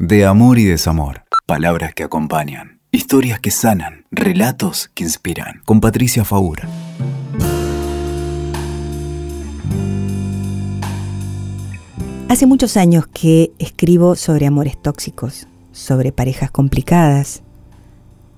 [0.00, 1.24] De amor y desamor.
[1.44, 2.80] Palabras que acompañan.
[2.92, 4.06] Historias que sanan.
[4.12, 5.60] Relatos que inspiran.
[5.64, 6.68] Con Patricia Faura.
[12.28, 17.42] Hace muchos años que escribo sobre amores tóxicos, sobre parejas complicadas,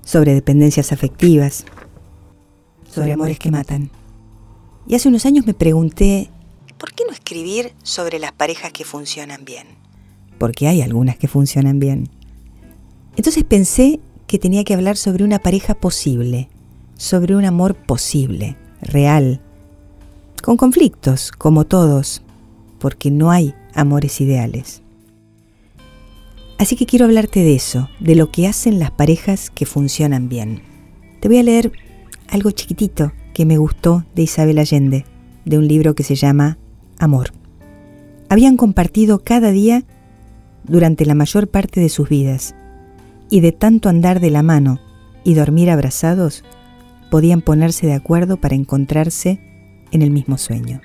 [0.03, 1.65] sobre dependencias afectivas,
[2.89, 3.91] sobre amores que matan.
[4.87, 6.31] Y hace unos años me pregunté,
[6.79, 9.67] ¿por qué no escribir sobre las parejas que funcionan bien?
[10.41, 12.09] Porque hay algunas que funcionan bien.
[13.15, 16.49] Entonces pensé que tenía que hablar sobre una pareja posible,
[16.97, 19.39] sobre un amor posible, real,
[20.41, 22.23] con conflictos, como todos,
[22.79, 24.81] porque no hay amores ideales.
[26.57, 30.63] Así que quiero hablarte de eso, de lo que hacen las parejas que funcionan bien.
[31.19, 31.71] Te voy a leer
[32.29, 35.05] algo chiquitito que me gustó de Isabel Allende,
[35.45, 36.57] de un libro que se llama
[36.97, 37.29] Amor.
[38.27, 39.83] Habían compartido cada día
[40.63, 42.55] durante la mayor parte de sus vidas,
[43.29, 44.79] y de tanto andar de la mano
[45.23, 46.43] y dormir abrazados,
[47.09, 49.39] podían ponerse de acuerdo para encontrarse
[49.91, 50.81] en el mismo sueño.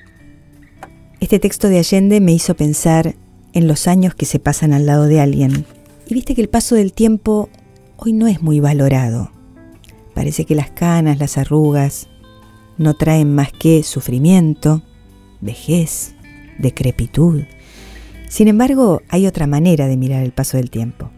[1.20, 3.14] Este texto de Allende me hizo pensar
[3.52, 5.64] en los años que se pasan al lado de alguien.
[6.06, 7.48] Y viste que el paso del tiempo
[7.96, 9.30] hoy no es muy valorado.
[10.14, 12.08] Parece que las canas, las arrugas,
[12.76, 14.82] no traen más que sufrimiento,
[15.40, 16.14] vejez,
[16.58, 17.44] decrepitud.
[18.36, 21.10] Sin embargo, hay otra manera de mirar el paso del tiempo.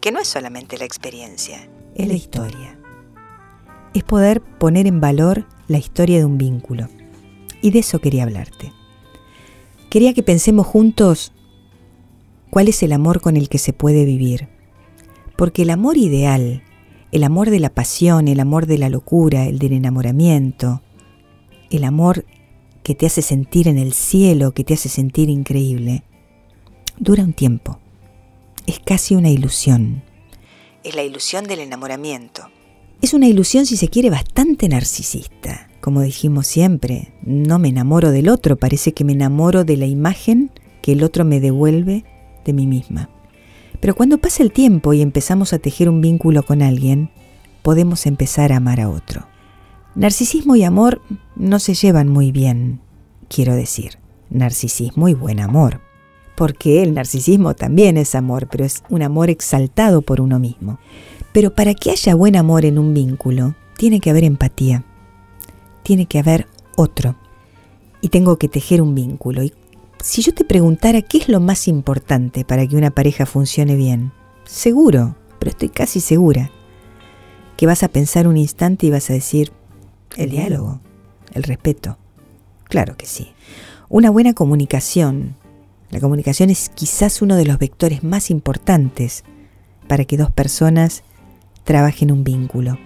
[0.00, 2.76] Que no es solamente la experiencia, es la historia.
[3.94, 6.88] Es poder poner en valor la historia de un vínculo.
[7.62, 8.72] Y de eso quería hablarte
[9.96, 11.32] quería que pensemos juntos
[12.50, 14.48] cuál es el amor con el que se puede vivir.
[15.38, 16.62] Porque el amor ideal,
[17.12, 20.82] el amor de la pasión, el amor de la locura, el del enamoramiento,
[21.70, 22.24] el amor
[22.82, 26.04] que te hace sentir en el cielo, que te hace sentir increíble,
[26.98, 27.78] dura un tiempo.
[28.66, 30.02] Es casi una ilusión.
[30.82, 32.50] Es la ilusión del enamoramiento.
[33.02, 38.28] Es una ilusión, si se quiere, bastante narcisista como dijimos siempre, no me enamoro del
[38.28, 40.50] otro, parece que me enamoro de la imagen
[40.82, 42.04] que el otro me devuelve
[42.44, 43.08] de mí misma.
[43.78, 47.10] Pero cuando pasa el tiempo y empezamos a tejer un vínculo con alguien,
[47.62, 49.28] podemos empezar a amar a otro.
[49.94, 51.02] Narcisismo y amor
[51.36, 52.80] no se llevan muy bien,
[53.28, 55.82] quiero decir, narcisismo y buen amor.
[56.36, 60.78] Porque el narcisismo también es amor, pero es un amor exaltado por uno mismo.
[61.32, 64.84] Pero para que haya buen amor en un vínculo, tiene que haber empatía
[65.86, 67.14] tiene que haber otro.
[68.00, 69.44] Y tengo que tejer un vínculo.
[69.44, 69.52] Y
[70.02, 74.10] si yo te preguntara qué es lo más importante para que una pareja funcione bien,
[74.44, 76.50] seguro, pero estoy casi segura,
[77.56, 79.52] que vas a pensar un instante y vas a decir,
[80.16, 80.80] el diálogo,
[81.34, 81.98] el respeto.
[82.64, 83.28] Claro que sí.
[83.88, 85.36] Una buena comunicación.
[85.96, 89.24] La comunicación es quizás uno de los vectores más importantes
[89.88, 91.04] para que dos personas
[91.64, 92.78] trabajen un vínculo.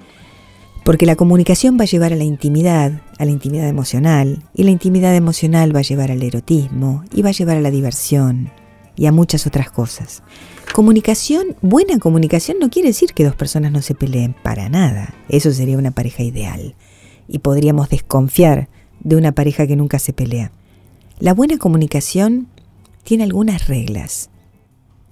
[0.85, 4.71] Porque la comunicación va a llevar a la intimidad, a la intimidad emocional, y la
[4.71, 8.53] intimidad emocional va a llevar al erotismo, y va a llevar a la diversión,
[8.95, 10.23] y a muchas otras cosas.
[10.73, 15.15] Comunicación, buena comunicación no quiere decir que dos personas no se peleen para nada.
[15.29, 16.77] Eso sería una pareja ideal.
[17.27, 18.69] Y podríamos desconfiar
[19.01, 20.53] de una pareja que nunca se pelea.
[21.19, 22.47] La buena comunicación
[23.03, 24.31] tiene algunas reglas.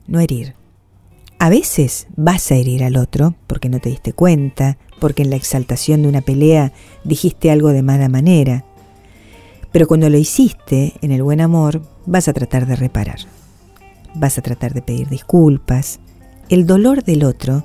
[0.06, 0.54] No herir.
[1.38, 5.36] A veces vas a herir al otro porque no te diste cuenta, porque en la
[5.36, 6.72] exaltación de una pelea
[7.04, 8.64] dijiste algo de mala manera.
[9.70, 13.20] Pero cuando lo hiciste en el buen amor, vas a tratar de reparar.
[14.14, 16.00] Vas a tratar de pedir disculpas.
[16.48, 17.64] El dolor del otro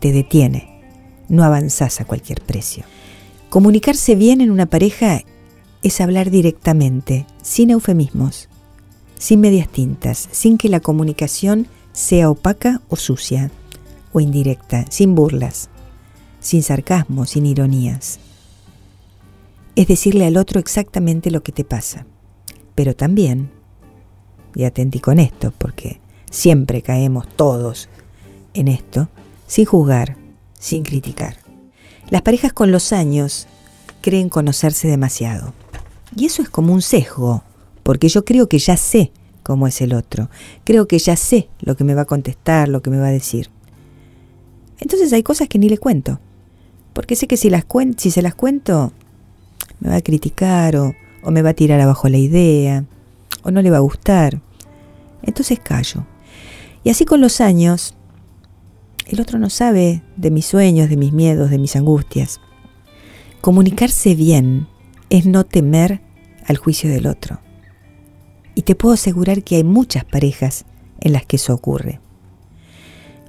[0.00, 0.82] te detiene.
[1.28, 2.84] No avanzás a cualquier precio.
[3.50, 5.20] Comunicarse bien en una pareja
[5.82, 8.48] es hablar directamente, sin eufemismos,
[9.18, 13.50] sin medias tintas, sin que la comunicación sea opaca o sucia,
[14.12, 15.70] o indirecta, sin burlas
[16.44, 18.20] sin sarcasmo, sin ironías.
[19.76, 22.06] Es decirle al otro exactamente lo que te pasa.
[22.74, 23.50] Pero también,
[24.54, 26.00] y atenti con esto, porque
[26.30, 27.88] siempre caemos todos
[28.52, 29.08] en esto,
[29.46, 30.16] sin juzgar,
[30.58, 31.38] sin criticar.
[32.10, 33.48] Las parejas con los años
[34.02, 35.54] creen conocerse demasiado.
[36.14, 37.42] Y eso es como un sesgo,
[37.84, 39.12] porque yo creo que ya sé
[39.44, 40.28] cómo es el otro.
[40.64, 43.12] Creo que ya sé lo que me va a contestar, lo que me va a
[43.12, 43.50] decir.
[44.80, 46.18] Entonces hay cosas que ni le cuento
[46.94, 47.50] porque sé que si,
[48.10, 48.92] se las cuento,
[49.80, 50.94] me va a criticar o
[51.30, 52.84] me va a tirar abajo la idea,
[53.42, 54.40] o no le va a gustar.
[55.22, 56.06] Entonces callo.
[56.84, 57.94] Y así con los años,
[59.06, 62.40] el otro no sabe de mis sueños, de mis miedos, de mis angustias.
[63.40, 64.68] Comunicarse bien
[65.10, 66.00] es no temer
[66.46, 67.40] al juicio del otro.
[68.54, 70.64] Y te puedo asegurar que hay muchas parejas
[71.00, 72.00] en las que eso ocurre.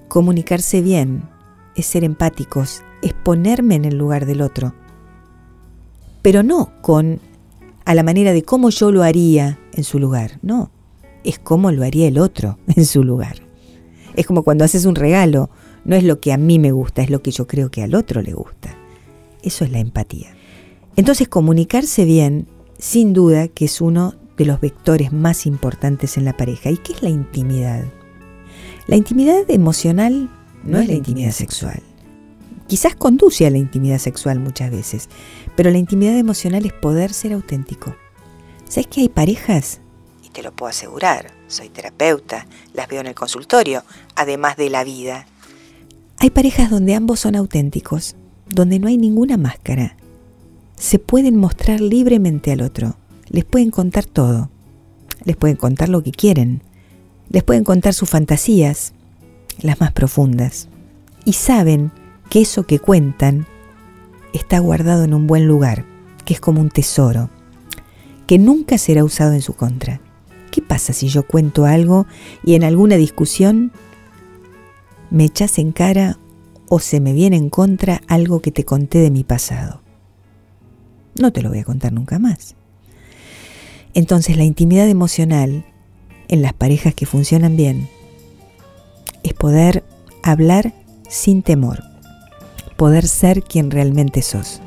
[0.07, 1.23] Comunicarse bien
[1.75, 4.73] es ser empáticos, es ponerme en el lugar del otro,
[6.21, 7.19] pero no con
[7.85, 10.71] a la manera de cómo yo lo haría en su lugar, no,
[11.23, 13.37] es cómo lo haría el otro en su lugar.
[14.15, 15.49] Es como cuando haces un regalo,
[15.83, 17.93] no es lo que a mí me gusta, es lo que yo creo que al
[17.93, 18.75] otro le gusta.
[19.43, 20.33] Eso es la empatía.
[20.95, 22.47] Entonces comunicarse bien,
[22.79, 26.69] sin duda, que es uno de los vectores más importantes en la pareja.
[26.69, 27.83] ¿Y qué es la intimidad?
[28.87, 30.29] La intimidad emocional
[30.63, 31.81] no es la intimidad sexual.
[32.67, 35.09] Quizás conduce a la intimidad sexual muchas veces,
[35.55, 37.95] pero la intimidad emocional es poder ser auténtico.
[38.67, 39.81] ¿Sabes que hay parejas?
[40.23, 43.83] Y te lo puedo asegurar, soy terapeuta, las veo en el consultorio,
[44.15, 45.27] además de la vida.
[46.17, 48.15] Hay parejas donde ambos son auténticos,
[48.49, 49.95] donde no hay ninguna máscara.
[50.75, 54.49] Se pueden mostrar libremente al otro, les pueden contar todo,
[55.23, 56.61] les pueden contar lo que quieren,
[57.29, 58.93] les pueden contar sus fantasías,
[59.59, 60.69] las más profundas,
[61.23, 61.91] y saben
[62.29, 63.45] que eso que cuentan
[64.33, 65.85] está guardado en un buen lugar,
[66.25, 67.29] que es como un tesoro,
[68.27, 70.01] que nunca será usado en su contra.
[70.51, 72.05] ¿Qué pasa si yo cuento algo
[72.43, 73.71] y en alguna discusión
[75.09, 76.17] me echas en cara
[76.67, 79.81] o se me viene en contra algo que te conté de mi pasado?
[81.19, 82.55] No te lo voy a contar nunca más.
[83.95, 85.65] Entonces la intimidad emocional
[86.27, 87.89] en las parejas que funcionan bien
[89.23, 89.85] es poder
[90.21, 90.73] hablar
[91.09, 91.81] sin temor,
[92.75, 94.61] poder ser quien realmente sos.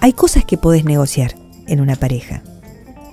[0.00, 1.34] Hay cosas que podés negociar
[1.66, 2.42] en una pareja.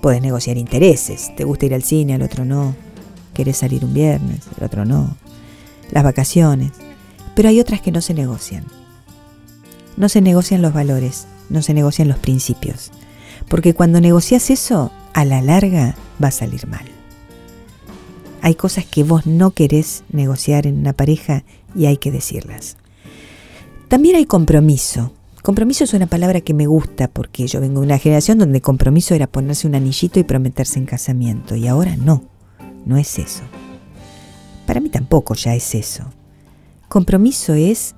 [0.02, 2.76] Podés negociar intereses, te gusta ir al cine, al otro no,
[3.34, 5.18] querés salir un viernes, el otro no,
[5.92, 6.72] las vacaciones,
[7.36, 8.64] pero hay otras que no se negocian.
[9.98, 12.92] No se negocian los valores, no se negocian los principios,
[13.50, 16.86] porque cuando negocias eso, a la larga va a salir mal.
[18.42, 21.44] Hay cosas que vos no querés negociar en una pareja
[21.76, 22.78] y hay que decirlas.
[23.88, 25.14] También hay compromiso.
[25.42, 29.14] Compromiso es una palabra que me gusta porque yo vengo de una generación donde compromiso
[29.14, 32.24] era ponerse un anillito y prometerse en casamiento y ahora no,
[32.86, 33.44] no es eso.
[34.66, 36.04] Para mí tampoco ya es eso.
[36.88, 37.96] Compromiso es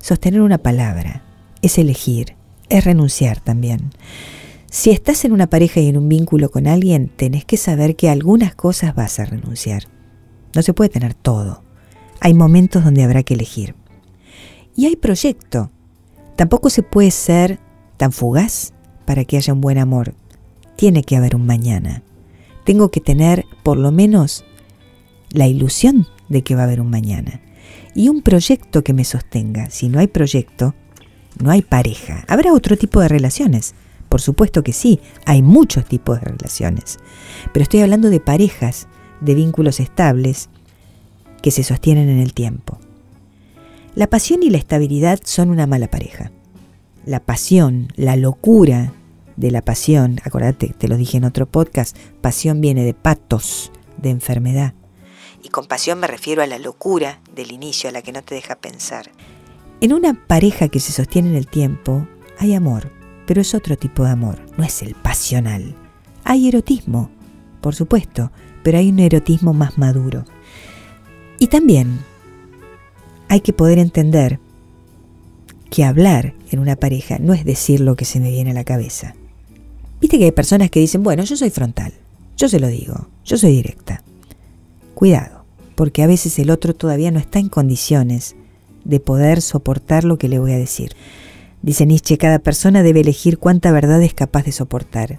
[0.00, 1.22] sostener una palabra,
[1.62, 2.34] es elegir,
[2.70, 3.90] es renunciar también.
[4.70, 8.08] Si estás en una pareja y en un vínculo con alguien, tenés que saber que
[8.08, 9.88] algunas cosas vas a renunciar.
[10.54, 11.64] No se puede tener todo.
[12.20, 13.74] Hay momentos donde habrá que elegir.
[14.76, 15.70] Y hay proyecto.
[16.36, 17.58] Tampoco se puede ser
[17.96, 18.72] tan fugaz
[19.04, 20.14] para que haya un buen amor.
[20.76, 22.04] Tiene que haber un mañana.
[22.64, 24.44] Tengo que tener por lo menos
[25.30, 27.40] la ilusión de que va a haber un mañana.
[27.94, 29.68] Y un proyecto que me sostenga.
[29.70, 30.74] Si no hay proyecto,
[31.42, 32.24] no hay pareja.
[32.28, 33.74] Habrá otro tipo de relaciones.
[34.08, 36.98] Por supuesto que sí, hay muchos tipos de relaciones.
[37.52, 38.88] Pero estoy hablando de parejas,
[39.20, 40.48] de vínculos estables,
[41.42, 42.78] que se sostienen en el tiempo.
[43.94, 46.30] La pasión y la estabilidad son una mala pareja.
[47.04, 48.92] La pasión, la locura
[49.36, 54.10] de la pasión, acordate, te lo dije en otro podcast, pasión viene de patos, de
[54.10, 54.74] enfermedad.
[55.42, 58.34] Y con pasión me refiero a la locura del inicio, a la que no te
[58.34, 59.10] deja pensar.
[59.82, 62.06] En una pareja que se sostiene en el tiempo
[62.38, 62.92] hay amor,
[63.26, 65.74] pero es otro tipo de amor, no es el pasional.
[66.22, 67.08] Hay erotismo,
[67.62, 68.30] por supuesto,
[68.62, 70.26] pero hay un erotismo más maduro.
[71.38, 71.98] Y también
[73.28, 74.38] hay que poder entender
[75.70, 78.64] que hablar en una pareja no es decir lo que se me viene a la
[78.64, 79.14] cabeza.
[79.98, 81.94] Viste que hay personas que dicen, bueno, yo soy frontal,
[82.36, 84.02] yo se lo digo, yo soy directa.
[84.92, 88.36] Cuidado, porque a veces el otro todavía no está en condiciones
[88.90, 90.94] de poder soportar lo que le voy a decir.
[91.62, 95.18] Dice Nietzsche, cada persona debe elegir cuánta verdad es capaz de soportar.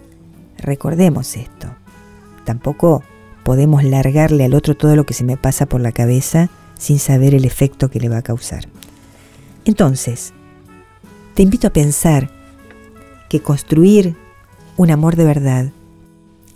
[0.58, 1.68] Recordemos esto.
[2.46, 3.02] Tampoco
[3.44, 7.34] podemos largarle al otro todo lo que se me pasa por la cabeza sin saber
[7.34, 8.68] el efecto que le va a causar.
[9.64, 10.34] Entonces,
[11.34, 12.30] te invito a pensar
[13.30, 14.18] que construir
[14.76, 15.72] un amor de verdad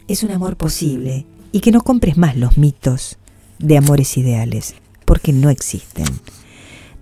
[0.07, 3.17] es un amor posible y que no compres más los mitos
[3.59, 6.05] de amores ideales, porque no existen.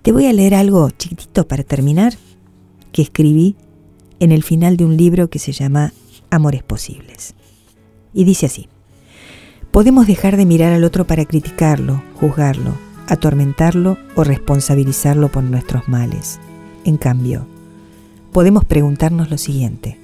[0.04, 2.12] Te voy a leer algo chiquitito para terminar
[2.92, 3.56] que escribí
[4.20, 5.94] en el final de un libro que se llama
[6.28, 7.34] Amores Posibles.
[8.12, 8.68] Y dice así,
[9.70, 12.74] podemos dejar de mirar al otro para criticarlo, juzgarlo,
[13.06, 16.38] atormentarlo o responsabilizarlo por nuestros males.
[16.84, 17.46] En cambio,
[18.30, 19.98] podemos preguntarnos lo siguiente.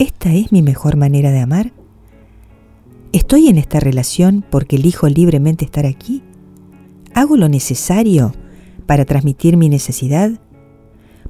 [0.00, 1.70] ¿Esta es mi mejor manera de amar?
[3.12, 6.24] ¿Estoy en esta relación porque elijo libremente estar aquí?
[7.14, 8.32] ¿Hago lo necesario
[8.90, 10.32] para transmitir mi necesidad?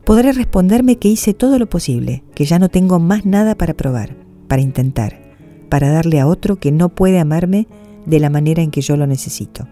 [0.07, 4.17] Podré responderme que hice todo lo posible, que ya no tengo más nada para probar,
[4.49, 5.21] para intentar,
[5.69, 7.69] para darle a otro que no puede amarme
[8.07, 9.69] de la manera en que yo lo necesito.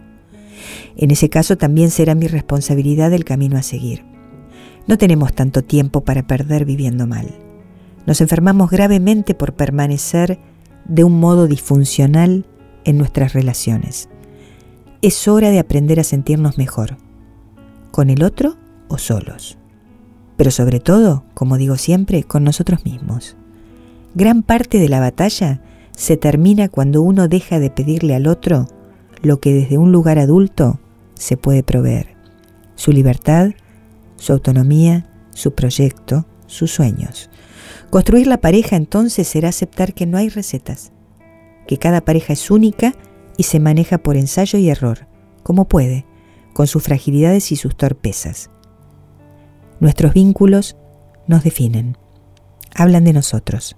[0.98, 4.04] En ese caso también será mi responsabilidad el camino a seguir.
[4.86, 7.38] No tenemos tanto tiempo para perder viviendo mal.
[8.04, 10.38] Nos enfermamos gravemente por permanecer
[10.84, 12.44] de un modo disfuncional
[12.84, 14.10] en nuestras relaciones.
[15.00, 16.98] Es hora de aprender a sentirnos mejor,
[17.90, 18.56] con el otro
[18.88, 19.58] o solos.
[20.36, 23.36] Pero sobre todo, como digo siempre, con nosotros mismos.
[24.14, 25.60] Gran parte de la batalla
[25.92, 28.66] se termina cuando uno deja de pedirle al otro
[29.22, 30.78] lo que desde un lugar adulto
[31.14, 32.16] se puede proveer.
[32.76, 33.50] Su libertad,
[34.16, 37.30] su autonomía, su proyecto, sus sueños.
[37.90, 40.92] Construir la pareja entonces será aceptar que no hay recetas,
[41.66, 42.94] que cada pareja es única
[43.36, 45.06] y se maneja por ensayo y error,
[45.42, 46.06] como puede,
[46.58, 48.50] con sus fragilidades y sus torpezas.
[49.78, 50.76] Nuestros vínculos
[51.28, 51.96] nos definen,
[52.74, 53.76] hablan de nosotros.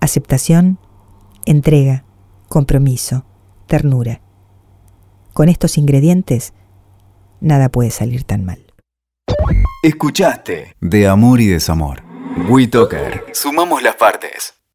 [0.00, 0.78] Aceptación,
[1.44, 2.06] entrega,
[2.48, 3.26] compromiso,
[3.66, 4.22] ternura.
[5.34, 6.54] Con estos ingredientes,
[7.42, 8.64] nada puede salir tan mal.
[9.82, 12.02] Escuchaste De Amor y Desamor.
[12.48, 13.26] WeToker.
[13.34, 14.59] Sumamos las partes.